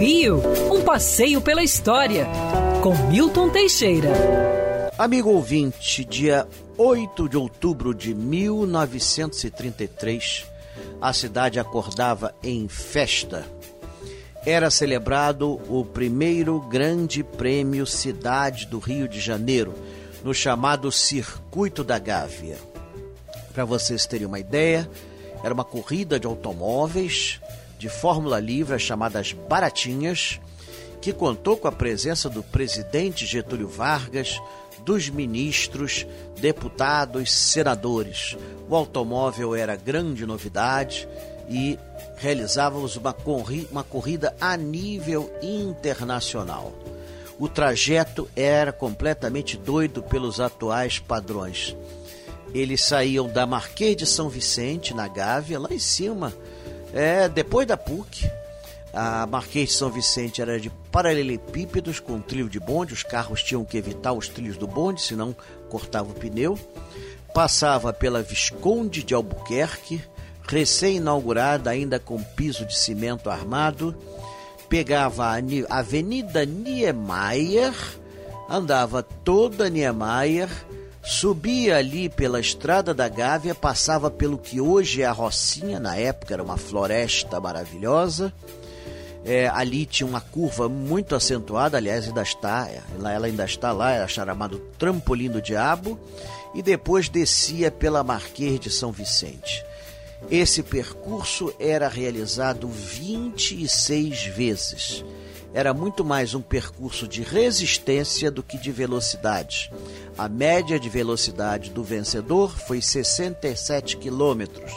Rio, 0.00 0.42
um 0.72 0.82
passeio 0.82 1.40
pela 1.42 1.62
história, 1.62 2.26
com 2.82 2.96
Milton 3.10 3.50
Teixeira. 3.50 4.08
Amigo 4.96 5.28
ouvinte, 5.28 6.06
dia 6.06 6.48
8 6.78 7.28
de 7.28 7.36
outubro 7.36 7.94
de 7.94 8.14
1933, 8.14 10.46
a 11.02 11.12
cidade 11.12 11.60
acordava 11.60 12.34
em 12.42 12.66
festa. 12.66 13.44
Era 14.46 14.70
celebrado 14.70 15.60
o 15.68 15.84
primeiro 15.84 16.58
Grande 16.62 17.22
Prêmio 17.22 17.84
Cidade 17.84 18.64
do 18.64 18.78
Rio 18.78 19.06
de 19.06 19.20
Janeiro, 19.20 19.74
no 20.24 20.32
chamado 20.32 20.90
Circuito 20.90 21.84
da 21.84 21.98
Gávea. 21.98 22.56
Para 23.52 23.66
vocês 23.66 24.06
terem 24.06 24.26
uma 24.26 24.38
ideia, 24.38 24.90
era 25.44 25.52
uma 25.52 25.62
corrida 25.62 26.18
de 26.18 26.26
automóveis 26.26 27.38
de 27.80 27.88
Fórmula 27.88 28.38
Livre, 28.38 28.78
chamadas 28.78 29.32
Baratinhas, 29.32 30.38
que 31.00 31.14
contou 31.14 31.56
com 31.56 31.66
a 31.66 31.72
presença 31.72 32.28
do 32.28 32.42
presidente 32.42 33.24
Getúlio 33.24 33.66
Vargas, 33.66 34.38
dos 34.84 35.08
ministros, 35.08 36.06
deputados, 36.38 37.32
senadores. 37.32 38.36
O 38.68 38.76
automóvel 38.76 39.54
era 39.54 39.76
grande 39.76 40.26
novidade 40.26 41.08
e 41.48 41.78
realizávamos 42.18 42.96
uma, 42.96 43.14
corri 43.14 43.66
uma 43.72 43.82
corrida 43.82 44.36
a 44.38 44.58
nível 44.58 45.32
internacional. 45.40 46.74
O 47.38 47.48
trajeto 47.48 48.28
era 48.36 48.72
completamente 48.72 49.56
doido 49.56 50.02
pelos 50.02 50.38
atuais 50.38 50.98
padrões. 50.98 51.74
Eles 52.52 52.84
saíam 52.84 53.26
da 53.26 53.46
Marquês 53.46 53.96
de 53.96 54.04
São 54.04 54.28
Vicente, 54.28 54.92
na 54.92 55.08
Gávea, 55.08 55.58
lá 55.58 55.68
em 55.70 55.78
cima, 55.78 56.34
é, 56.92 57.28
depois 57.28 57.66
da 57.66 57.76
PUC, 57.76 58.30
a 58.92 59.26
Marquês 59.26 59.70
de 59.70 59.74
São 59.76 59.90
Vicente 59.90 60.42
era 60.42 60.58
de 60.58 60.70
paralelepípedos 60.90 62.00
com 62.00 62.20
trilho 62.20 62.48
de 62.48 62.58
bonde, 62.58 62.92
os 62.92 63.02
carros 63.02 63.42
tinham 63.42 63.64
que 63.64 63.76
evitar 63.76 64.12
os 64.12 64.28
trilhos 64.28 64.56
do 64.56 64.66
bonde, 64.66 65.00
senão 65.00 65.34
cortava 65.68 66.10
o 66.10 66.14
pneu. 66.14 66.58
Passava 67.32 67.92
pela 67.92 68.22
Visconde 68.22 69.04
de 69.04 69.14
Albuquerque, 69.14 70.02
recém-inaugurada, 70.48 71.70
ainda 71.70 72.00
com 72.00 72.20
piso 72.20 72.66
de 72.66 72.76
cimento 72.76 73.30
armado. 73.30 73.96
Pegava 74.68 75.26
a 75.26 75.78
Avenida 75.78 76.44
Niemeyer, 76.44 77.74
andava 78.48 79.02
toda 79.02 79.70
Niemeyer, 79.70 80.48
Subia 81.10 81.76
ali 81.76 82.08
pela 82.08 82.38
estrada 82.38 82.94
da 82.94 83.08
Gávea, 83.08 83.52
passava 83.52 84.08
pelo 84.12 84.38
que 84.38 84.60
hoje 84.60 85.02
é 85.02 85.06
a 85.06 85.10
Rocinha, 85.10 85.80
na 85.80 85.96
época 85.96 86.32
era 86.32 86.42
uma 86.42 86.56
floresta 86.56 87.40
maravilhosa. 87.40 88.32
É, 89.24 89.48
ali 89.48 89.84
tinha 89.86 90.06
uma 90.06 90.20
curva 90.20 90.68
muito 90.68 91.16
acentuada, 91.16 91.76
aliás, 91.76 92.06
ainda 92.06 92.22
está, 92.22 92.68
ela 92.96 93.26
ainda 93.26 93.44
está 93.44 93.72
lá, 93.72 93.90
era 93.90 94.06
chamado 94.06 94.60
Trampolim 94.78 95.28
do 95.28 95.42
Diabo, 95.42 95.98
e 96.54 96.62
depois 96.62 97.08
descia 97.08 97.72
pela 97.72 98.04
Marquês 98.04 98.60
de 98.60 98.70
São 98.70 98.92
Vicente. 98.92 99.64
Esse 100.30 100.62
percurso 100.62 101.52
era 101.58 101.88
realizado 101.88 102.68
26 102.68 104.26
vezes 104.26 105.04
era 105.52 105.74
muito 105.74 106.04
mais 106.04 106.34
um 106.34 106.40
percurso 106.40 107.08
de 107.08 107.22
resistência 107.22 108.30
do 108.30 108.42
que 108.42 108.56
de 108.56 108.70
velocidade. 108.70 109.72
A 110.18 110.28
média 110.28 110.78
de 110.78 110.88
velocidade 110.88 111.70
do 111.70 111.82
vencedor 111.82 112.56
foi 112.58 112.82
67 112.82 113.96
quilômetros 113.96 114.72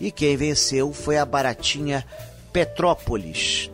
e 0.00 0.10
quem 0.10 0.36
venceu 0.36 0.92
foi 0.92 1.18
a 1.18 1.24
baratinha 1.24 2.04
Petrópolis, 2.52 3.70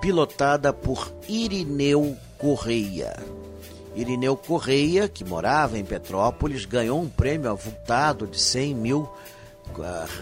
pilotada 0.00 0.72
por 0.72 1.12
Irineu 1.28 2.16
Correia. 2.38 3.16
Irineu 3.94 4.36
Correia, 4.36 5.08
que 5.08 5.24
morava 5.24 5.78
em 5.78 5.84
Petrópolis, 5.84 6.64
ganhou 6.64 7.00
um 7.00 7.08
prêmio 7.08 7.50
avultado 7.50 8.26
de 8.26 8.38
100 8.38 8.74
mil 8.74 9.08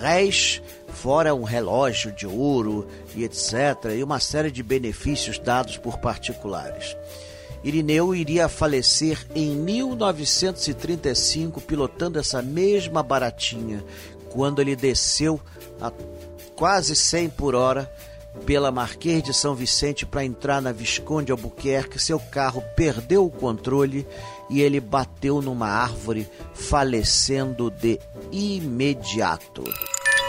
réis, 0.01 0.63
fora 0.89 1.35
um 1.35 1.43
relógio 1.43 2.13
de 2.13 2.27
ouro 2.27 2.87
e 3.15 3.25
etc., 3.25 3.97
e 3.97 4.03
uma 4.03 4.21
série 4.21 4.51
de 4.51 4.63
benefícios 4.63 5.39
dados 5.39 5.77
por 5.77 5.99
particulares. 5.99 6.97
Irineu 7.63 8.15
iria 8.15 8.49
falecer 8.49 9.27
em 9.35 9.57
1935 9.57 11.61
pilotando 11.61 12.19
essa 12.19 12.41
mesma 12.41 13.03
baratinha, 13.03 13.85
quando 14.31 14.61
ele 14.61 14.77
desceu 14.77 15.41
a 15.81 15.93
quase 16.55 16.97
100 16.97 17.31
por 17.31 17.55
hora 17.55 17.91
pela 18.47 18.71
Marquês 18.71 19.23
de 19.23 19.35
São 19.35 19.55
Vicente 19.55 20.07
para 20.07 20.25
entrar 20.25 20.63
na 20.63 20.73
Visconde 20.73 21.33
Albuquerque, 21.33 21.99
seu 21.99 22.21
carro 22.21 22.63
perdeu 22.77 23.25
o 23.25 23.31
controle 23.31 24.07
e 24.49 24.61
ele 24.61 24.81
bateu 24.81 25.43
numa 25.43 25.69
árvore, 25.69 26.29
falecendo 26.55 27.71
de 27.71 27.99
imediato. 28.31 29.65